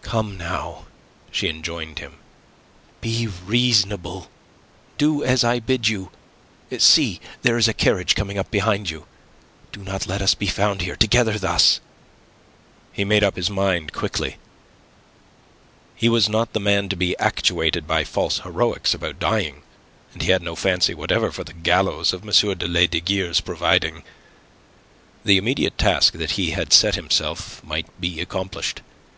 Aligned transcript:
"Come, 0.00 0.38
now," 0.38 0.86
she 1.30 1.50
enjoined 1.50 1.98
him. 1.98 2.14
"Be 3.02 3.26
reasonable. 3.26 4.30
Do 4.96 5.22
as 5.22 5.44
I 5.44 5.58
bid 5.60 5.86
you. 5.86 6.10
See, 6.78 7.20
there 7.42 7.58
is 7.58 7.68
a 7.68 7.74
carriage 7.74 8.14
coming 8.14 8.38
up 8.38 8.50
behind 8.50 8.88
you. 8.88 9.04
Do 9.72 9.82
not 9.82 10.06
let 10.06 10.22
us 10.22 10.34
be 10.34 10.46
found 10.46 10.80
here 10.80 10.96
together 10.96 11.38
thus." 11.38 11.80
He 12.90 13.04
made 13.04 13.22
up 13.22 13.36
his 13.36 13.50
mind 13.50 13.92
quickly. 13.92 14.38
He 15.94 16.08
was 16.08 16.26
not 16.26 16.54
the 16.54 16.58
man 16.58 16.88
to 16.88 16.96
be 16.96 17.14
actuated 17.18 17.86
by 17.86 18.02
false 18.04 18.38
heroics 18.38 18.94
about 18.94 19.18
dying, 19.18 19.62
and 20.14 20.22
he 20.22 20.30
had 20.30 20.40
no 20.40 20.56
fancy 20.56 20.94
whatever 20.94 21.30
for 21.30 21.44
the 21.44 21.52
gallows 21.52 22.14
of 22.14 22.22
M. 22.22 22.28
de 22.56 22.66
Lesdiguieres' 22.66 23.44
providing. 23.44 24.04
The 25.26 25.36
immediate 25.36 25.76
task 25.76 26.14
that 26.14 26.30
he 26.30 26.52
had 26.52 26.72
set 26.72 26.94
himself 26.94 27.62
might 27.62 28.00
be 28.00 28.22
accomplished. 28.22 28.80